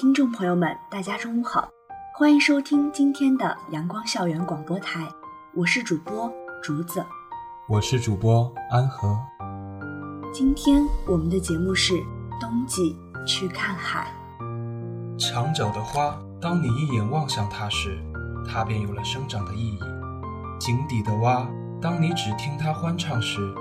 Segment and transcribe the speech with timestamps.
[0.00, 1.68] 听众朋友们，大家中午好，
[2.16, 5.12] 欢迎收听今天的阳光校园广播台，
[5.56, 7.04] 我是主播竹子，
[7.68, 9.18] 我是主播安和。
[10.32, 11.94] 今天我们的节目是
[12.40, 14.06] 冬季去看海。
[15.18, 18.00] 墙角的花，当你一眼望向它时，
[18.48, 19.80] 它便有了生长的意义；
[20.60, 21.44] 井底的蛙，
[21.82, 23.52] 当你只听它欢唱时，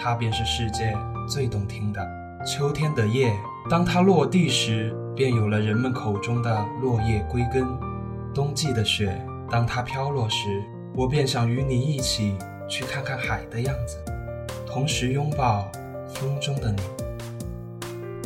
[0.00, 2.00] 它便是世界最动听的。
[2.46, 3.36] 秋天的叶，
[3.68, 7.66] 当它落地时，便有了人们口中的落叶归根；
[8.34, 10.62] 冬季的雪，当它飘落时，
[10.94, 12.34] 我便想与你一起
[12.66, 13.98] 去看看海的样子，
[14.66, 15.70] 同时拥抱
[16.08, 16.80] 风中的你。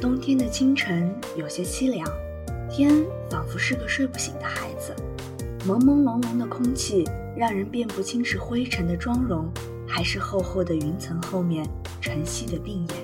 [0.00, 2.08] 冬天的清晨有些凄凉，
[2.70, 4.94] 天仿佛是个睡不醒的孩子，
[5.66, 7.02] 朦朦胧胧的空气
[7.36, 9.50] 让人辨不清是灰尘的妆容，
[9.84, 11.68] 还是厚厚的云层后面
[12.00, 12.96] 晨曦的病眼。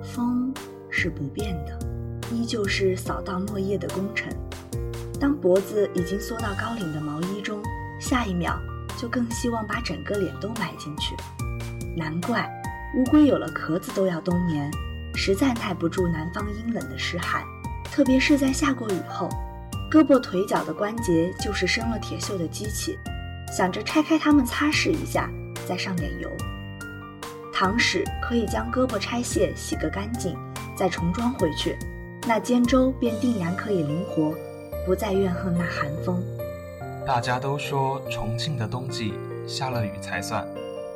[0.00, 0.54] 风
[0.88, 1.76] 是不变的，
[2.34, 4.28] 依旧是扫荡落叶的功臣。
[5.20, 7.62] 当脖子已经缩到高领的毛衣中，
[8.00, 8.60] 下一秒
[8.98, 11.14] 就更希望把整个脸都埋进去。
[11.96, 12.50] 难怪
[12.96, 14.70] 乌龟有了壳子都要冬眠，
[15.14, 17.42] 实在耐不住南方阴冷的湿寒。
[17.84, 19.28] 特别是在下过雨后，
[19.90, 22.98] 胳膊腿脚的关节就是生了铁锈的机器，
[23.56, 25.30] 想着拆开它们擦拭一下，
[25.66, 26.28] 再上点油。
[27.52, 30.36] 糖使可以将胳膊拆卸，洗个干净，
[30.76, 31.78] 再重装回去，
[32.26, 34.34] 那肩周便定然可以灵活，
[34.86, 36.24] 不再怨恨那寒风。
[37.06, 39.12] 大家都说重庆的冬季
[39.46, 40.46] 下了雨才算，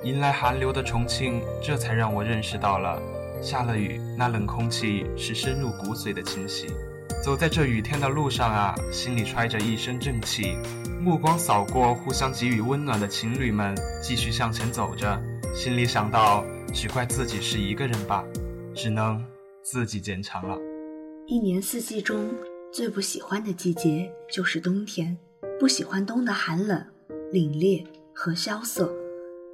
[0.02, 2.98] 迎来寒流的重庆，这才让我认识到了
[3.42, 6.68] 下了雨那冷空气是深入骨髓的侵袭。
[7.22, 10.56] 走在这雨天的路上啊，心里揣着一身正气，
[10.98, 15.20] 目光扫过互相给予温暖的情侣们，继续向前走着。
[15.54, 18.24] 心里想到，只怪自己是一个人吧，
[18.74, 19.22] 只能
[19.62, 20.56] 自己坚强了。
[21.30, 22.34] 一年四季中
[22.72, 25.14] 最不喜欢的季节就是冬天，
[25.60, 26.82] 不喜欢冬的寒冷、
[27.30, 27.84] 凛冽
[28.14, 28.90] 和萧瑟，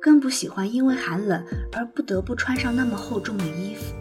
[0.00, 3.92] 更不喜欢因为寒冷而不得不穿上那么厚重的衣服，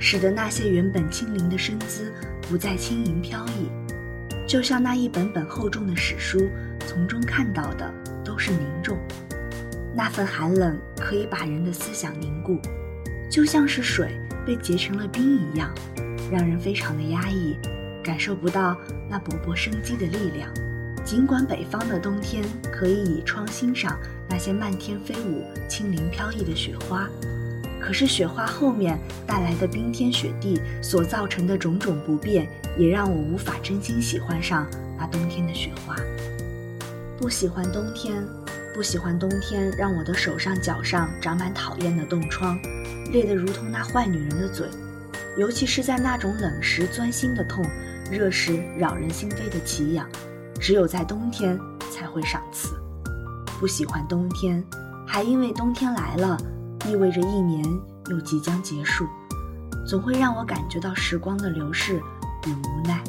[0.00, 2.12] 使得那些原本轻灵的身姿
[2.50, 3.70] 不再轻盈飘逸，
[4.48, 6.50] 就像那一本本厚重的史书，
[6.80, 7.94] 从中看到的
[8.24, 8.98] 都是凝重。
[9.94, 12.58] 那份寒冷可以把人的思想凝固，
[13.30, 15.72] 就像是水被结成了冰一样，
[16.32, 17.58] 让人非常的压抑，
[18.02, 18.74] 感受不到
[19.10, 20.48] 那勃勃生机的力量。
[21.04, 23.98] 尽管北方的冬天可以倚窗欣赏
[24.30, 27.06] 那些漫天飞舞、轻灵飘逸的雪花，
[27.78, 34.66] 可是雪花后面带来的冰天雪地所造成的种种不便，也让我无法真心喜欢上
[34.96, 35.94] 那冬天的雪花。
[37.18, 38.24] 不喜欢冬天。
[38.74, 42.58] 不喜欢冬天，让我的手上、脚上长满讨厌的冻疮，
[43.12, 44.66] 裂得如同那坏女人的嘴。
[45.36, 47.64] 尤其是在那种冷时钻心的痛，
[48.10, 50.06] 热时扰人心扉的奇痒，
[50.60, 51.58] 只有在冬天
[51.90, 52.74] 才会赏赐。
[53.58, 54.62] 不喜欢冬天，
[55.06, 56.36] 还因为冬天来了，
[56.86, 57.64] 意味着一年
[58.10, 59.06] 又即将结束，
[59.86, 61.96] 总会让我感觉到时光的流逝
[62.46, 63.02] 与无奈。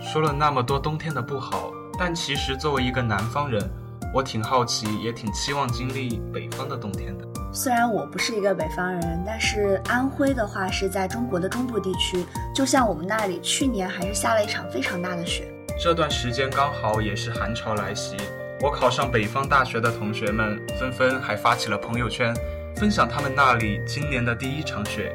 [0.00, 3.70] 说了那么多冬天的不好，但其实作为一个南方人。
[4.12, 7.24] 我挺好奇，也挺期望经历北方的冬天的。
[7.52, 12.24] 虽然我不是一个北方人，但是安徽的话是在中国的中部地区，
[12.54, 15.52] 就像我们那里去年还是下了一场非常大的雪。
[15.78, 18.16] 这段时间刚好也是寒潮来袭，
[18.60, 22.32] 我考上北方大学的同学们纷纷还发起了朋友圈，
[22.76, 25.12] 分享他们那里今年的第一场雪。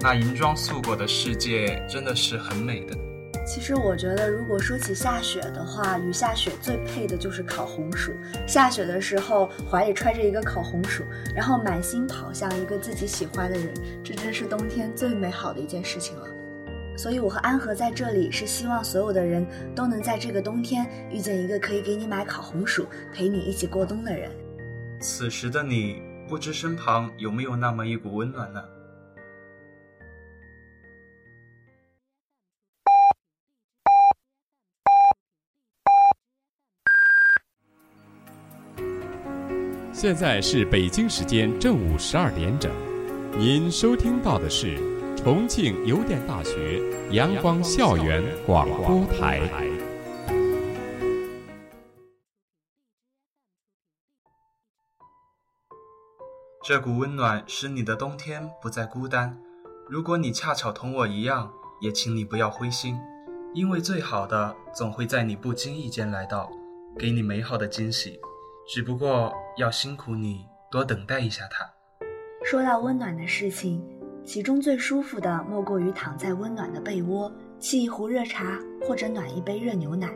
[0.00, 2.96] 那银装素裹的世界真的是很美的。
[3.54, 8.10] 其实我觉得，如果说起下雪的话，与下雪最配的就是烤红薯。
[8.46, 11.04] 下雪的时候，怀里揣着一个烤红薯，
[11.34, 16.26] 然后满心跑向一个自己喜欢的人，这真是冬天最美好的一件事情了。
[16.96, 24.30] 所以，我和安和在这里是希望所有的人都能在这个冬天遇见一个可以给你买烤红薯、陪你一起过冬的人。
[24.98, 28.62] 此时的你，不知身旁有没有那么一股温暖呢？
[40.02, 42.72] 现在是北京时间正午十二点整。
[43.38, 44.76] 您收听到的是
[45.16, 46.82] 重庆邮电大学
[47.12, 49.48] 阳光校园广播台。
[56.64, 59.38] 这股温暖使你的冬天不再孤单。
[59.88, 61.48] 如果你恰巧同我一样，
[61.80, 62.98] 也请你不要灰心，
[63.54, 66.50] 因为最好的总会在你不经意间来到，
[66.98, 68.18] 给你美好的惊喜。
[68.66, 71.70] 只不过要辛苦你多等待一下他。
[72.44, 73.82] 说到温暖的事情，
[74.24, 80.10] 其中最舒服的莫过于躺在温暖的被窝，沏一壶热茶或者暖一杯热牛奶，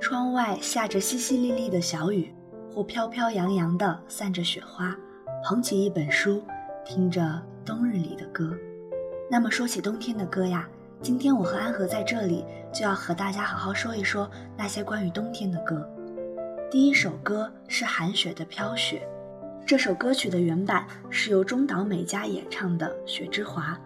[0.00, 2.34] 窗外下着淅淅沥沥的小雨，
[2.72, 4.96] 或飘飘扬扬的散着雪花，
[5.44, 6.42] 捧起一本书，
[6.84, 8.56] 听着冬日里的歌。
[9.30, 10.66] 那么说起冬天的歌呀，
[11.02, 15.86] 今天我和安和在这里就要和大家好好说一说那些关于冬天的歌。
[16.70, 19.02] 第一首歌是韩雪的《飘雪》，
[19.66, 23.76] 这首歌曲的原版是由中岛美嘉演唱的《雪之华》，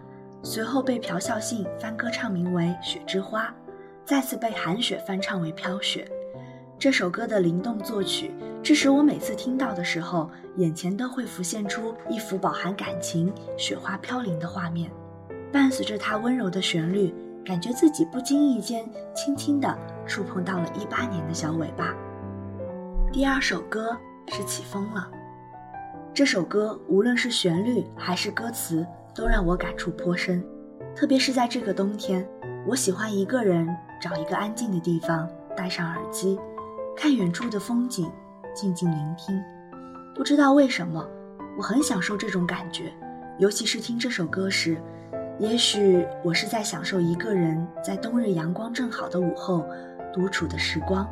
[0.45, 3.47] 随后被朴孝信翻歌唱名为《雪之花》，
[4.05, 6.07] 再次被韩雪翻唱为《飘雪》。
[6.77, 14.91] 这首歌的灵动作曲，致使我每次听到的时候，眼前都会浮现出一幅饱含感情、雪花飘零的画面。
[15.51, 17.11] 伴随着它温柔的旋律，
[17.43, 21.95] 感觉自己不经意间轻轻地触碰到了一八年的小尾巴。
[23.11, 23.97] 第二首歌
[24.27, 25.09] 是起风了。
[26.13, 30.43] 这首歌无论是旋律还是歌词，都让我感触颇深。
[30.95, 32.27] 特别是在这个冬天，
[32.67, 33.67] 我喜欢一个人
[34.01, 36.39] 找一个安静的地方，戴上耳机，
[36.95, 38.11] 看远处的风景，
[38.53, 39.41] 静静聆听。
[40.13, 41.05] 不知道为什么，
[41.57, 42.93] 我很享受这种感觉，
[43.37, 44.77] 尤其是听这首歌时。
[45.37, 49.65] 也许我是在享受一个人在冬日阳光正好的午后
[50.13, 51.05] 独处的时光，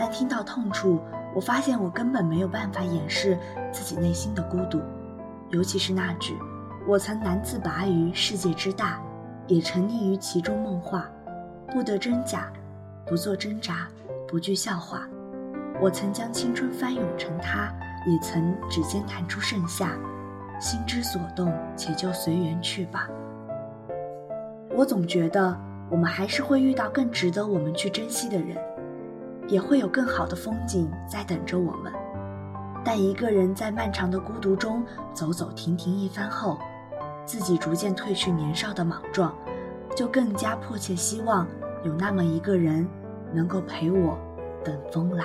[0.00, 0.98] 但听到痛处。
[1.34, 3.38] 我发现我根本没有办法掩饰
[3.70, 4.80] 自己内心的孤独，
[5.50, 6.36] 尤其是那句
[6.88, 9.00] “我曾难自拔于世界之大，
[9.46, 11.08] 也沉溺于其中梦话，
[11.70, 12.50] 不得真假，
[13.06, 13.86] 不做挣扎，
[14.26, 15.06] 不惧笑话。
[15.80, 17.72] 我曾将青春翻涌成她，
[18.06, 19.92] 也曾指尖弹出盛夏，
[20.58, 23.06] 心之所动，且就随缘去吧。”
[24.74, 25.56] 我总觉得
[25.88, 28.56] 我们还是会遇到更值得我们去珍惜的人。
[29.50, 31.92] 也会有更好的风景在等着我们，
[32.84, 36.58] 但一个人在漫长的孤独中走走停停一番后，
[37.26, 39.34] 自己逐渐褪去年少的莽撞，
[39.96, 41.46] 就更加迫切希望
[41.84, 42.88] 有那么一个人
[43.32, 44.16] 能够陪我
[44.64, 45.24] 等风来。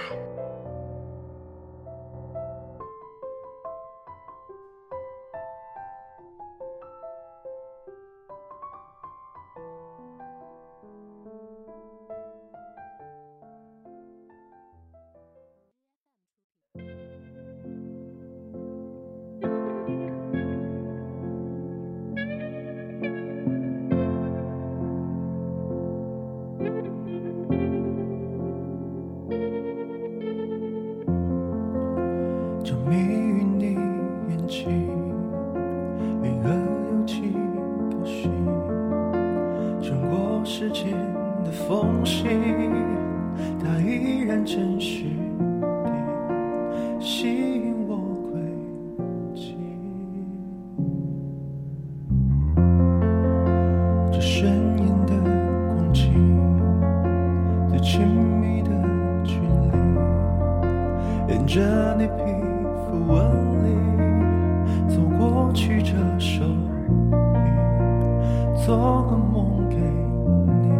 [68.66, 70.74] 做个梦给你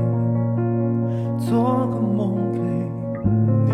[1.38, 2.60] 做个梦给
[3.24, 3.70] 你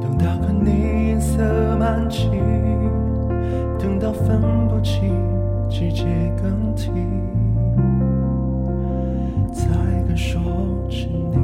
[0.00, 1.40] 等到看你银色
[1.78, 2.28] 满际
[3.78, 5.14] 等到分不清
[5.68, 6.04] 季节
[6.42, 6.90] 更替
[9.52, 9.68] 才
[10.08, 10.42] 敢说
[10.90, 11.36] 沉你。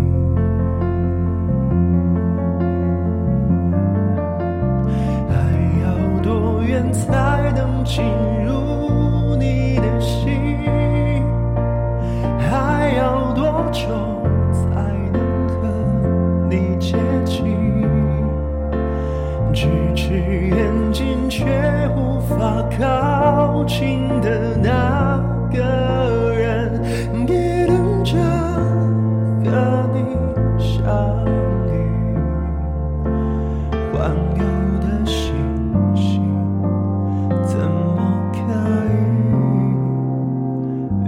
[5.28, 5.32] 爱
[5.84, 8.02] 要多远才能进
[8.44, 8.47] 入
[34.34, 34.40] 的，
[37.46, 38.38] 怎么可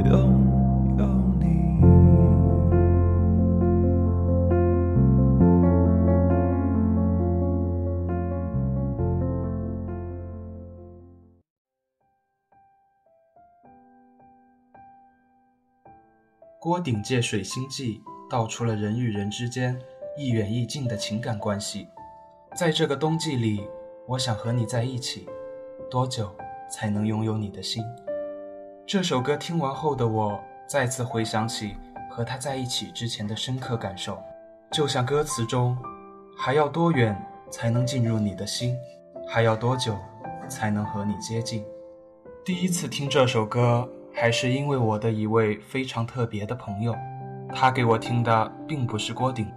[0.03, 0.09] 以？
[0.09, 0.11] 拥
[0.99, 1.01] 有？
[1.39, 1.45] 你
[16.59, 19.79] 郭顶借水星记道出了人与人之间
[20.19, 21.89] 一远一近的情感关系。
[22.57, 23.65] 在这个冬季里，
[24.09, 25.29] 我想和你在一起，
[25.89, 26.29] 多久
[26.69, 27.83] 才能拥有你的心？
[28.85, 31.77] 这首歌听完后的我，再次回想起
[32.11, 34.19] 和他在一起之前的深刻感受，
[34.73, 35.79] 就像歌词中
[36.37, 37.17] ：“还要多远
[37.51, 38.77] 才能进入你的心？
[39.29, 39.97] 还要多久
[40.49, 41.65] 才能和你接近？”
[42.45, 46.93] 第一次听这首歌，还是因为我的一位非常特别的朋友，
[47.55, 49.51] 他给我听的并不是郭顶，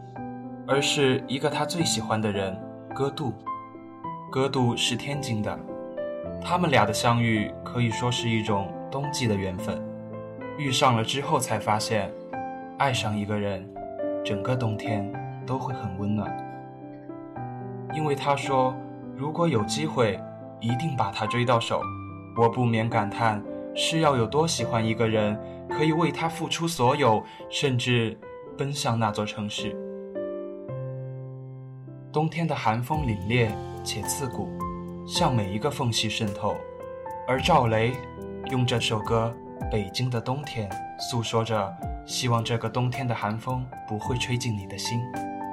[0.67, 2.55] 而是一个他最喜欢的人——
[2.93, 3.33] 歌杜。
[4.31, 5.59] 歌杜是天津的，
[6.41, 8.71] 他们俩的相遇可以说是一种。
[8.91, 9.81] 冬季的缘分，
[10.55, 12.13] 遇上了之后才发现，
[12.77, 13.67] 爱上一个人，
[14.23, 15.11] 整个冬天
[15.47, 16.31] 都会很温暖。
[17.95, 18.71] 因为他说，
[19.15, 20.19] 如果有机会，
[20.61, 21.81] 一定把他追到手。
[22.37, 25.35] 我不免感叹，是要有多喜欢一个人，
[25.67, 28.15] 可以为他付出所有，甚至
[28.55, 29.75] 奔向那座城市。
[32.13, 33.49] 冬天的寒风凛冽
[33.83, 34.47] 且刺骨，
[35.03, 36.55] 向每一个缝隙渗透，
[37.27, 37.91] 而赵雷。
[38.51, 39.33] 用这首歌
[39.71, 45.01] 《北京的冬天》诉说着，希望这个冬天的寒风不会吹进你的心。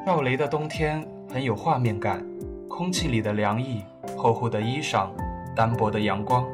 [0.05, 1.02] 赵雷的冬天
[1.33, 2.23] 很有画面感，
[2.69, 3.83] 空气里的凉意，
[4.14, 5.09] 厚厚的衣裳，
[5.57, 6.47] 单薄的阳光，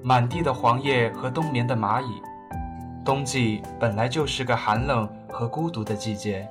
[0.00, 2.22] 满地的黄叶和冬眠的蚂蚁。
[3.04, 6.46] 冬季本来就是个寒冷和孤独的季节，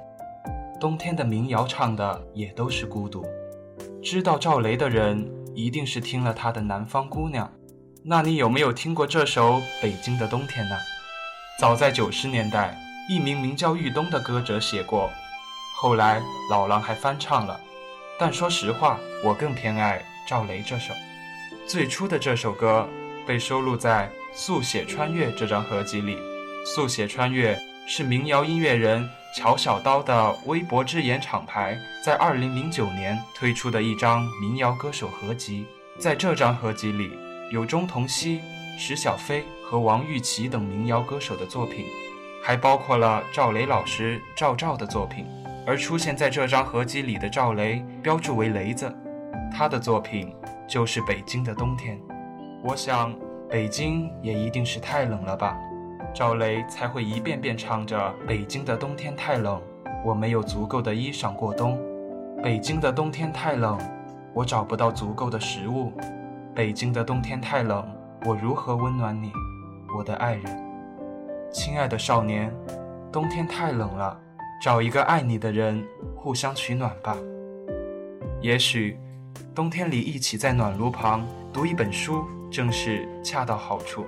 [0.80, 3.26] 冬天的民谣唱的也都是孤独。
[4.02, 7.46] 知道赵雷的人，一定是听了他的《南方姑娘》。
[8.04, 10.76] 那你有没有听过这首《北京的冬天》呢？
[11.60, 15.10] 早在九十年代，一名名叫玉东的歌者写过，
[15.76, 17.60] 后来老狼还翻唱了。
[18.18, 20.94] 但说实话，我更偏爱赵雷这首。
[21.68, 22.88] 最初的这首歌
[23.28, 26.16] 被收录在《速写穿越》这张合集里，
[26.66, 27.56] 《速写穿越》
[27.92, 35.66] 是民谣音乐人乔小刀的微博之眼厂牌在二零零九年推出的一张民谣歌手合集。
[35.98, 37.12] 在这张合集里。
[37.52, 38.42] 有钟同曦、
[38.78, 41.88] 石小飞和王玉琪等民谣歌手的作品，
[42.44, 45.26] 还包括了赵雷老师赵照的作品。
[45.66, 48.96] 而出现在这张合集里的赵雷，标注为雷子，
[49.52, 50.32] 他的作品
[50.68, 51.98] 就是《北京的冬天》。
[52.64, 53.18] 我想，
[53.50, 55.58] 北京也一定是太冷了吧，
[56.14, 57.98] 赵雷才会一遍遍唱着
[58.28, 59.62] 《北京的冬天太冷》，
[60.04, 61.80] 我没有足够的衣裳过冬。
[62.42, 63.78] 北京的冬天太冷，
[64.34, 65.94] 我找不到足够的食物。
[66.56, 67.88] 北京的冬天太冷，
[68.26, 69.32] 我如何温暖你，
[69.96, 70.44] 我的爱人？
[71.52, 72.54] 亲爱的少年，
[73.12, 74.20] 冬天太冷了，
[74.62, 75.86] 找一个爱你的人，
[76.16, 77.16] 互相取暖吧。
[78.42, 78.98] 也许，
[79.54, 84.06] 冬天里一起在暖炉旁读一本书，正是恰到好处。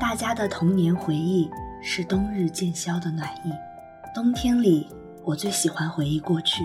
[0.00, 3.52] 大家的童年回忆是冬日渐消的暖意。
[4.14, 4.88] 冬天里，
[5.22, 6.64] 我最喜欢回忆过去，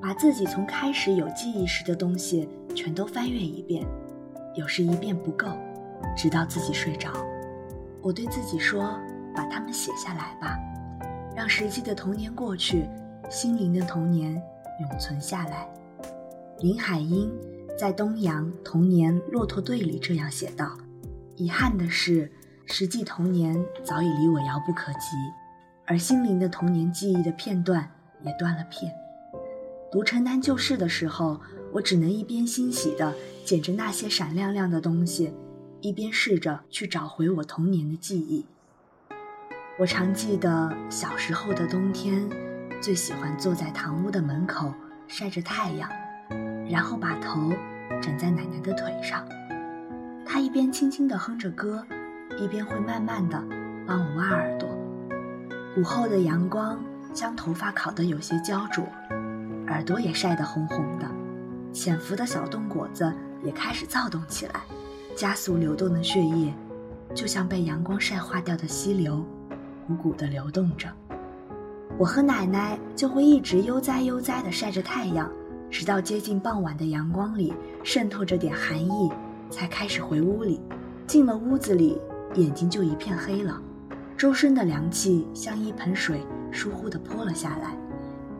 [0.00, 3.86] 把自己从开始有记忆时的东西全都翻阅一遍。
[4.54, 5.46] 有时一遍不够，
[6.16, 7.12] 直到自己睡着，
[8.02, 8.98] 我对自己说
[9.34, 10.58] ：“把它们写下来吧，
[11.36, 12.88] 让实际的童年过去，
[13.30, 14.32] 心灵的童年
[14.80, 15.68] 永存下来。”
[16.60, 17.30] 林海音
[17.78, 20.76] 在《东阳童年骆驼队》里这样写道
[21.36, 22.32] ：“遗憾的是，
[22.68, 25.16] 实际童年早已离我遥不可及，
[25.86, 27.90] 而心灵的童年记忆的片段
[28.22, 28.92] 也断了片。”
[29.90, 31.40] 读《城南旧事》的时候。
[31.70, 35.34] 我只能一边欣喜地捡着那些闪亮亮的东西，
[35.82, 38.46] 一边试着去找回我童年的记忆。
[39.78, 42.26] 我常记得小时候的冬天，
[42.80, 44.72] 最喜欢坐在堂屋的门口
[45.06, 45.90] 晒着太阳，
[46.70, 47.52] 然后把头
[48.00, 49.28] 枕在奶奶的腿上。
[50.24, 51.86] 她一边轻轻地哼着歌，
[52.40, 53.42] 一边会慢慢的
[53.86, 54.68] 帮我挖耳朵。
[55.76, 56.78] 午后的阳光
[57.12, 58.84] 将头发烤得有些焦灼，
[59.66, 61.06] 耳朵也晒得红红的。
[61.72, 63.12] 潜伏的小冬果子
[63.44, 64.62] 也开始躁动起来，
[65.16, 66.52] 加速流动的血液，
[67.14, 69.24] 就像被阳光晒化掉的溪流，
[69.88, 70.88] 汩汩的流动着。
[71.98, 75.30] 我和奶奶就会一直悠哉悠哉地晒着太阳，
[75.70, 77.52] 直到接近傍晚的阳光里
[77.82, 79.10] 渗透着点寒意，
[79.50, 80.60] 才开始回屋里。
[81.06, 81.98] 进了屋子里，
[82.34, 83.60] 眼睛就一片黑了，
[84.16, 86.20] 周身的凉气像一盆水
[86.52, 87.76] 疏忽地泼了下来，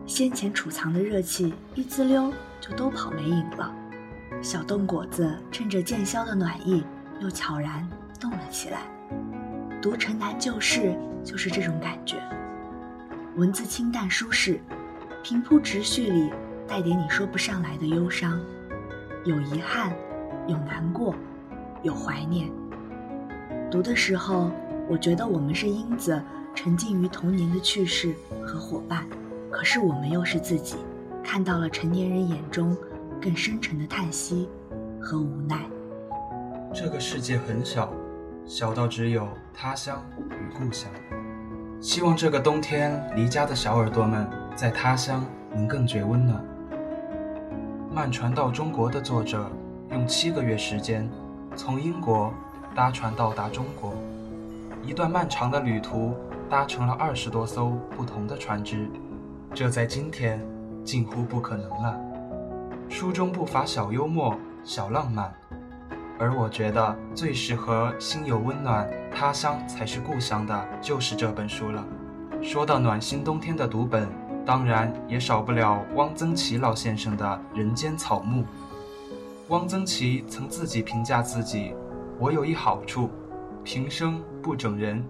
[0.05, 2.31] 先前储藏的热气一滋溜。
[2.61, 3.73] 就都跑没影了。
[4.41, 6.83] 小冻果子趁着渐消的暖意，
[7.21, 7.87] 又悄然
[8.19, 8.81] 动了起来。
[9.81, 10.93] 读《城南旧事》
[11.23, 12.17] 就是这种感觉，
[13.37, 14.59] 文字清淡舒适，
[15.23, 16.29] 平铺直叙里
[16.67, 18.37] 带点你说不上来的忧伤，
[19.23, 19.93] 有遗憾，
[20.45, 21.15] 有难过，
[21.81, 22.51] 有怀念。
[23.69, 24.49] 读的时候，
[24.87, 26.19] 我觉得我们是英子
[26.55, 29.05] 沉浸于童年的趣事和伙伴，
[29.51, 30.77] 可是我们又是自己，
[31.23, 32.75] 看到了成年人眼中
[33.21, 34.49] 更深沉的叹息
[34.99, 35.59] 和无奈。
[36.73, 37.93] 这个世界很小，
[38.43, 40.89] 小到只有他乡与故乡。
[41.79, 45.23] 希望这个冬天离家的小耳朵们在他乡
[45.53, 46.43] 能更觉温暖。
[47.93, 49.49] 《慢船到中国》的作者
[49.91, 51.07] 用七个月时间，
[51.55, 52.33] 从英国
[52.75, 53.93] 搭船到达中国，
[54.83, 56.15] 一段漫长的旅途，
[56.49, 58.89] 搭乘了二十多艘不同的船只，
[59.53, 60.39] 这在今天
[60.83, 61.99] 近乎不可能了。
[62.87, 65.33] 书中不乏小幽默、小浪漫，
[66.17, 71.85] 而我觉得最适合心有温暖、他乡才是故乡的，就是这本书了。
[72.41, 74.07] 说到暖心冬天的读本。
[74.45, 78.41] 当然也少不了汪曾祺老先生的《人间草木》。
[79.49, 81.75] 汪曾祺曾自己评价自己
[82.21, 83.09] ：“我有一好处，
[83.63, 85.01] 平生不整人，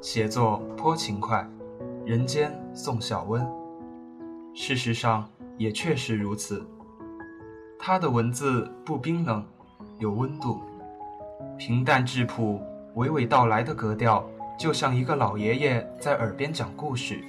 [0.00, 1.46] 写作颇勤快，
[2.06, 3.46] 人间送小温。”
[4.54, 5.28] 事实上
[5.58, 6.66] 也确实如此。
[7.78, 9.44] 他的文字不冰冷，
[9.98, 10.62] 有温度，
[11.58, 12.62] 平淡质朴，
[12.94, 14.26] 娓娓道来的格调，
[14.58, 17.22] 就像一个老爷爷在耳边讲故事。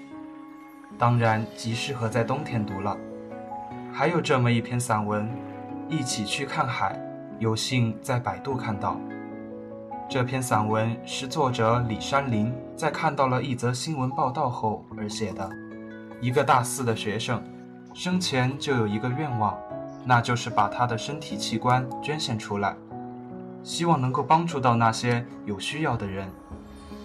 [0.97, 2.97] 当然极适合在冬天读了。
[3.91, 5.25] 还有这么一篇散文，
[5.89, 6.93] 《一起去看海》，
[7.39, 8.99] 有幸在百度看到。
[10.09, 15.49] 这篇散文是作者李山林在看到了一则新闻报道后而写的。
[16.21, 17.41] 一个大四的学生，
[17.93, 19.57] 生前就有一个愿望，
[20.05, 22.75] 那就是把他的身体器官捐献出来，
[23.63, 26.27] 希望能够帮助到那些有需要的人。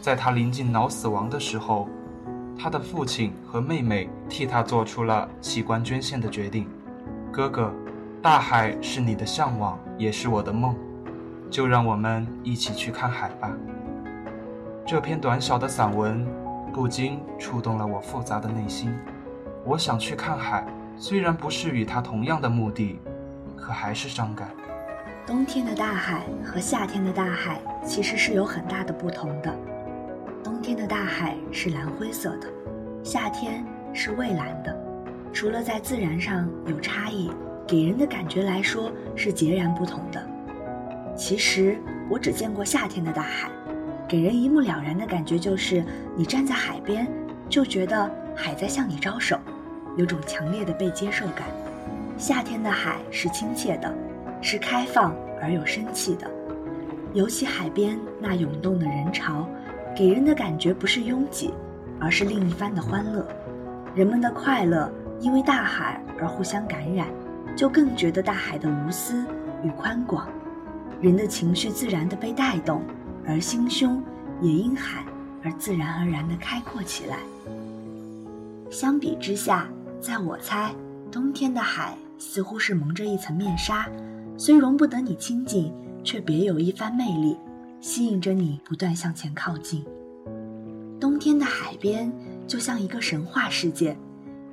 [0.00, 1.88] 在他临近脑死亡的时候。
[2.56, 6.68] 他的父亲和妹妹替他做出了器官捐献的决定。
[7.32, 7.74] 哥哥，
[8.22, 10.74] 大海是你的向往，也是我的梦，
[11.50, 13.50] 就让我们一起去看海吧。
[14.86, 16.26] 这篇短小的散文
[16.72, 18.94] 不禁触动了我复杂的内心。
[19.64, 22.98] 我想去看海，虽然不是与他同样的目的，
[23.56, 24.48] 可还是伤感。
[25.26, 29.56] 冬天的大海和夏天的大海其实是有很大的不同的。
[30.42, 32.46] 冬天的大海是蓝灰色的，
[33.02, 34.76] 夏天是蔚蓝的。
[35.32, 37.32] 除了在自然上有差异，
[37.66, 40.22] 给人的感觉来说是截然不同的。
[41.16, 41.78] 其实
[42.10, 43.48] 我只见过夏天的大海，
[44.08, 45.84] 给人一目了然的感觉就是，
[46.16, 47.06] 你站在海边
[47.48, 49.38] 就觉得海在向你招手，
[49.96, 51.46] 有种强烈的被接受感。
[52.18, 53.92] 夏天的海是亲切的，
[54.40, 56.30] 是开放而有生气的，
[57.12, 59.48] 尤其海边那涌动的人潮。
[59.96, 61.54] 给人的感觉不是拥挤，
[62.00, 63.24] 而是另一番的欢乐。
[63.94, 67.06] 人们的快乐因为大海而互相感染，
[67.56, 69.24] 就更觉得大海的无私
[69.62, 70.28] 与宽广。
[71.00, 72.82] 人的情绪自然的被带动，
[73.26, 74.02] 而心胸
[74.40, 75.04] 也因海
[75.42, 77.18] 而自然而然的开阔起来。
[78.70, 79.68] 相比之下，
[80.00, 80.74] 在我猜，
[81.12, 83.86] 冬天的海似乎是蒙着一层面纱，
[84.36, 87.36] 虽容不得你亲近，却别有一番魅力。
[87.80, 89.84] 吸引着你不断向前靠近。
[90.98, 92.10] 冬天的海边
[92.46, 93.94] 就像一个神话世界，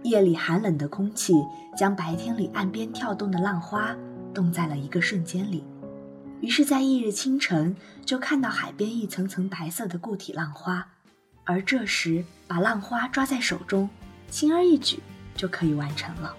[0.04, 1.34] 夜里寒冷的空气
[1.78, 3.96] 将白天里岸边跳动的浪花
[4.34, 5.64] 冻在了一个瞬间里。
[6.42, 10.88] 于是，在翌日清晨，就看到海边一层层白色的固体浪花，
[11.44, 13.88] 而这时把浪花抓在手中，
[14.30, 15.00] 轻而易举
[15.36, 16.36] 就可以完成了。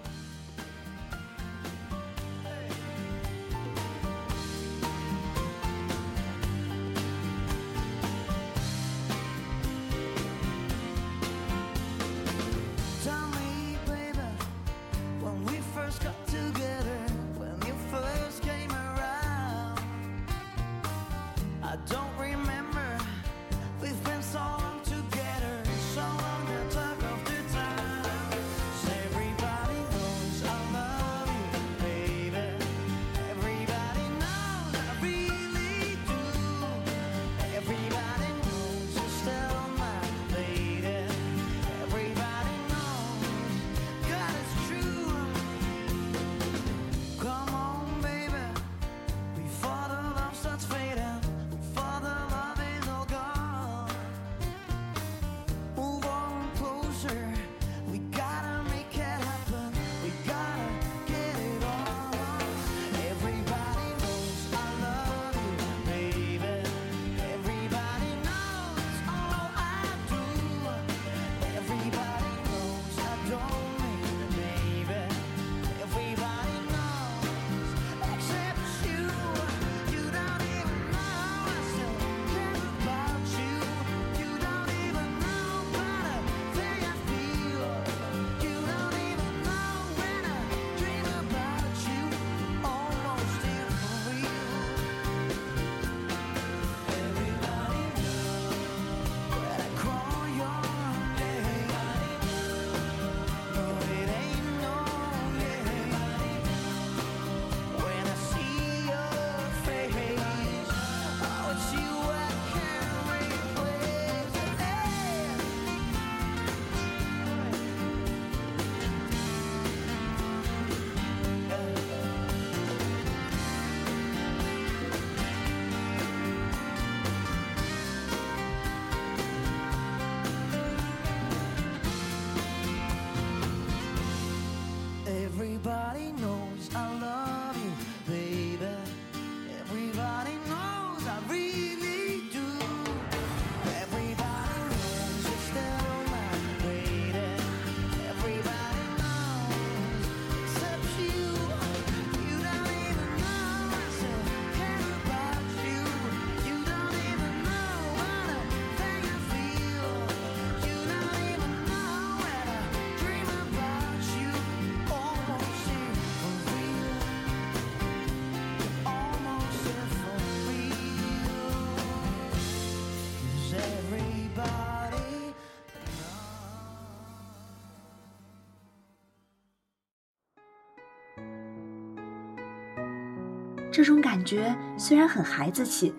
[183.73, 185.91] 这种感觉虽然很孩子气，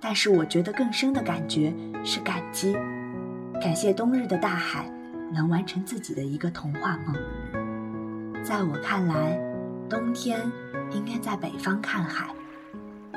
[0.00, 2.76] 但是我觉得更深的感觉是感激，
[3.62, 4.90] 感谢冬日的大海
[5.32, 7.14] 能完成自己的一个童话梦。
[8.42, 9.38] 在我看来，
[9.88, 10.40] 冬天
[10.90, 12.34] 应该在北方看海，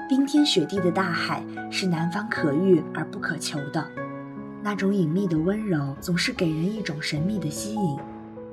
[0.07, 3.83] 冰天雪地的大海是南方可遇而不可求的，
[4.61, 7.97] 那种隐秘的温柔总是给人一种神秘的吸引，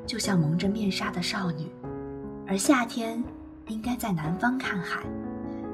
[0.07, 1.67] 就像蒙着面纱的少女。
[2.47, 3.23] 而夏天
[3.67, 5.03] 应该在南方看海。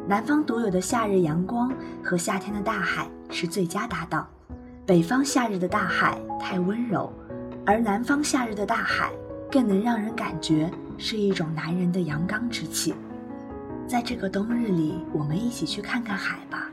[0.08, 4.24] 南方独有的夏日阳光和夏天的大海是最佳搭档。
[4.86, 7.12] 北方夏日的大海太温柔，
[7.66, 9.10] 而南方夏日的大海
[9.50, 12.94] 更能让人感觉是一种男人的阳刚之气。
[13.88, 16.70] 在这个冬日里，我们一起去看看海吧。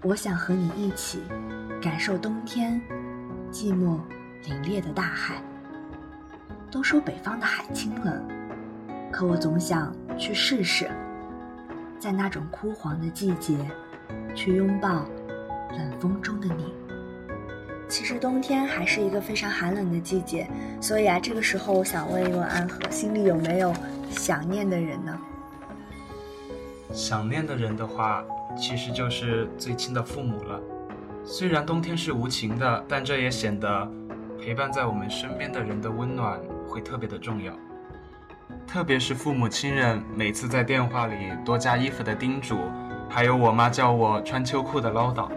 [0.00, 1.22] 我想和你一起
[1.82, 2.80] 感受冬天
[3.50, 3.98] 寂寞
[4.44, 5.42] 凛冽的大海。
[6.70, 8.22] 都说北方的海清冷，
[9.10, 10.88] 可我总想去试试。
[11.98, 13.56] 在那种枯黄的季节，
[14.34, 15.06] 去拥抱
[15.70, 16.74] 冷风中的你。
[17.88, 20.48] 其实冬天还是一个非常寒冷的季节，
[20.80, 23.72] 所以啊，这个时候我想问一问安和，心里有没有
[24.10, 25.18] 想念的人呢？
[26.92, 28.24] 想念的人的话，
[28.56, 30.60] 其实就是最亲的父母了。
[31.24, 33.90] 虽然冬天是无情的，但这也显得
[34.40, 37.52] 陪伴在我们身边的人的温暖会特别的重要。
[38.66, 42.58] 特别是父母亲人每次在电话里多加衣服的叮嘱，
[43.08, 45.28] 还有我妈叫我穿秋裤的唠叨。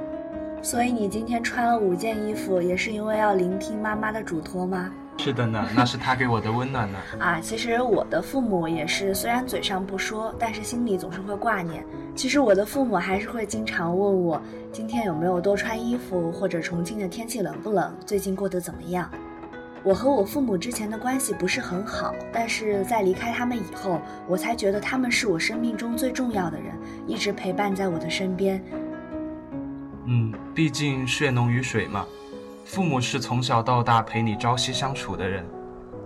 [0.62, 4.92] 所以你今天穿了五件衣服，也是因为要聆听妈妈的嘱托吗？
[5.20, 6.98] 是的呢，那是她给我的温暖呢。
[7.20, 11.86] 啊，其实我的父母也是，虽然嘴上不说，但是心里总是会挂念。
[12.15, 19.10] 其实我的父母还是会经常问我今天有没有多穿衣服，或者重庆的天气冷不冷，最近过得怎么样。
[19.84, 26.74] 我和我父母之前的关系不是很好，但是在离开他们以后，我才觉得他们是我生命中最重要的人，
[27.08, 28.62] 一直陪伴在我的身边。
[30.06, 32.06] 嗯，毕竟血浓于水嘛，
[32.65, 35.46] 父母是从小到大陪你朝夕相处的人，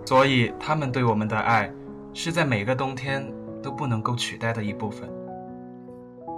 [0.04, 1.72] 所以他们对我们的爱，
[2.12, 3.26] 是在每个冬天
[3.62, 5.08] 都不能够取代的一部分。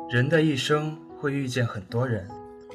[0.09, 2.27] 人的一生会遇见很多人，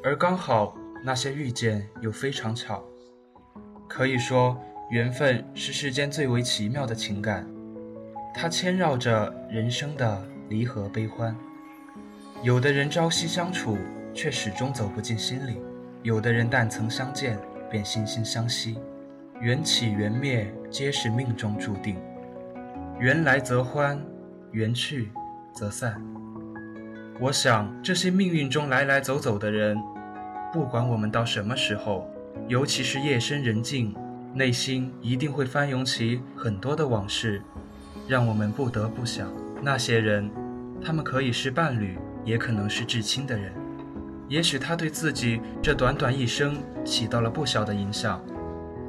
[0.04, 2.84] 而刚好那些遇见又非常巧。
[3.94, 7.46] 可以说，缘分是世间最为奇妙的情感，
[8.34, 11.36] 它牵绕着人生的离合悲欢。
[12.42, 13.76] 有的人朝夕相处，
[14.14, 15.60] 却始终走不进心里；
[16.02, 17.38] 有的人但曾相见，
[17.70, 18.78] 便惺惺相惜。
[19.42, 21.98] 缘起缘灭，皆是命中注定。
[22.98, 24.02] 缘来则欢，
[24.52, 25.10] 缘去
[25.52, 26.02] 则散。
[27.20, 29.76] 我想，这些命运中来来走走的人，
[30.50, 32.08] 不管我们到什么时候。
[32.48, 33.94] 尤其是夜深人静，
[34.34, 37.40] 内心一定会翻涌起很多的往事，
[38.06, 40.30] 让我们不得不想那些人。
[40.84, 43.52] 他们可以是伴侣，也可能是至亲的人。
[44.28, 48.20] 也许他对自己这短短一生起到了不小的影响，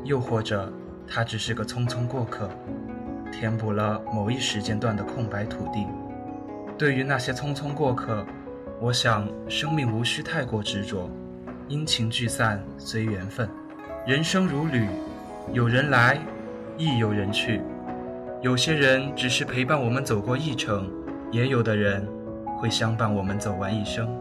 [0.04, 0.72] 又或者
[1.08, 2.50] 他只是个匆匆过客，
[3.32, 5.86] 填补了某一时间段的空白土地。
[6.78, 8.26] 对于那些匆匆过客，
[8.82, 11.10] 我想生命无需太过执着。
[11.70, 13.48] 阴晴聚散随缘分，
[14.06, 14.86] 人生如旅，
[15.54, 16.20] 有人来，
[16.78, 17.62] 亦有人去。
[18.42, 20.92] 有些人只是陪伴我们走过一程，
[21.32, 22.06] 也有的人
[22.58, 24.14] 会相伴我们走完一生。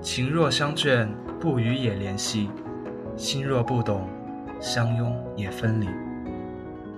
[0.00, 1.06] 情若相眷，
[1.38, 2.50] 不语也怜惜；
[3.16, 4.08] 心若不懂，
[4.58, 5.86] 相拥也分离。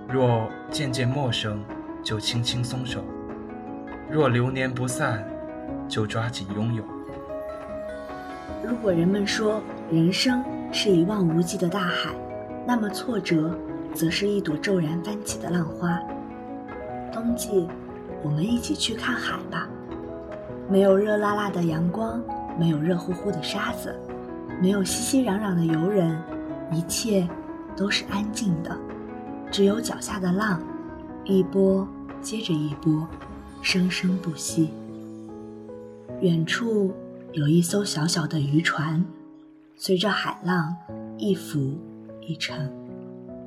[0.09, 1.63] 若渐渐陌生，
[2.03, 3.01] 就轻轻松手；
[4.09, 5.23] 若流年不散，
[5.87, 6.83] 就抓紧拥有。
[8.67, 12.13] 如果人们说人生是一望无际的大海，
[12.65, 13.57] 那么挫折
[13.93, 15.99] 则是一朵骤然翻起的浪花。
[17.11, 17.67] 冬季，
[18.23, 19.69] 我们一起去看海吧。
[20.67, 22.21] 没有热辣辣的阳光，
[22.59, 23.95] 没有热乎乎的沙子，
[24.59, 26.19] 没有熙熙攘攘的游人，
[26.71, 27.27] 一切
[27.75, 28.75] 都是安静的，
[29.51, 30.59] 只有脚下的浪，
[31.23, 31.87] 一波
[32.21, 33.07] 接着一波，
[33.61, 34.71] 生生不息。
[36.21, 36.91] 远处。
[37.35, 39.03] 有一艘小小的渔船，
[39.75, 40.73] 随着海浪
[41.17, 41.77] 一浮
[42.21, 42.71] 一沉，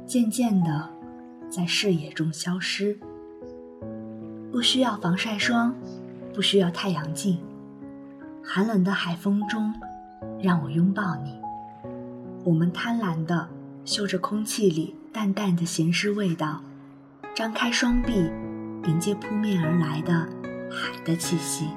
[0.06, 0.86] 渐渐的
[1.48, 2.98] 在视野中消失。
[4.52, 5.74] 不需要防晒霜，
[6.34, 7.40] 不需要太阳镜，
[8.44, 9.72] 寒冷的海风中，
[10.38, 11.40] 让我拥抱你。
[12.44, 13.48] 我们贪婪的
[13.86, 16.60] 嗅着空气里淡淡的咸湿味道，
[17.34, 18.30] 张开双臂，
[18.84, 20.28] 迎接扑面而来的
[20.70, 21.68] 海的气息。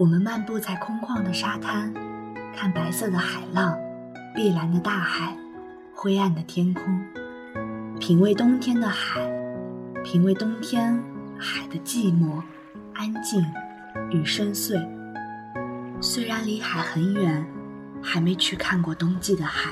[0.00, 1.92] 我们漫步在空旷的沙滩，
[2.56, 3.78] 看白色的海浪，
[4.34, 5.36] 碧蓝的大海，
[5.92, 6.84] 灰暗的天空，
[7.98, 9.20] 品味冬天的海，
[10.02, 10.98] 品味冬天
[11.38, 12.42] 海的寂寞、
[12.94, 13.44] 安静
[14.10, 14.82] 与深邃。
[16.00, 17.44] 虽然离海很远，
[18.00, 19.70] 还没去看过冬季的海，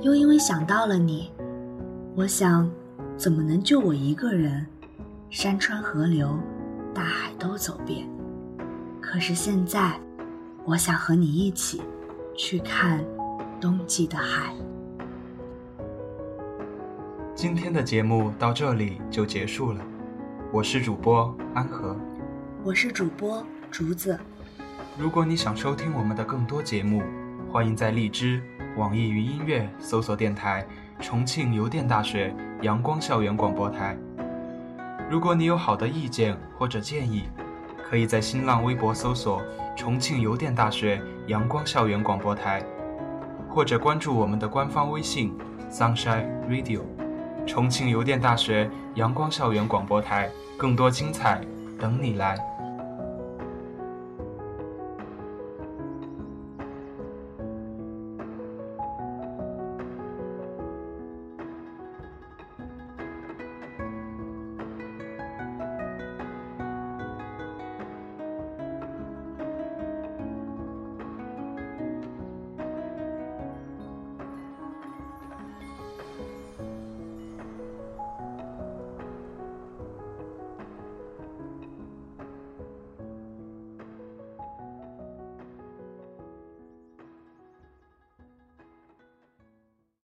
[0.00, 1.30] 又因为想到了你，
[2.16, 2.66] 我想，
[3.14, 4.66] 怎么能就我一个人，
[5.28, 6.34] 山川河流，
[6.94, 8.08] 大海都走遍？
[9.14, 9.92] 可是现在，
[10.64, 11.80] 我想和你一起
[12.36, 12.98] 去看
[13.60, 14.52] 冬季的海。
[17.32, 19.80] 今天的节目到这里就结束了，
[20.52, 21.96] 我是主播安和，
[22.64, 24.18] 我是主播竹子。
[24.98, 27.00] 如果你想收听我们的更多节目，
[27.52, 28.42] 欢迎在荔枝、
[28.76, 30.66] 网易云音乐搜索电台
[30.98, 33.96] “重庆邮电大学阳光校园广播台”。
[35.08, 37.28] 如果你有好的意见或者建议，
[37.88, 39.42] 可以在新浪微博搜索
[39.76, 42.64] “重庆邮电大学阳光校园广播台”，
[43.48, 45.36] 或者关注我们的官方微信
[45.70, 46.80] “Sunshine Radio”。
[47.46, 51.40] 重庆邮电大学阳光校园广播台，更多精彩
[51.78, 52.36] 等你来。